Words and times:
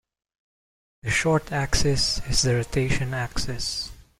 The 1.03 1.11
short 1.11 1.51
axis 1.51 2.27
is 2.27 2.41
the 2.41 2.55
rotation 2.55 3.13
axis. 3.13 3.91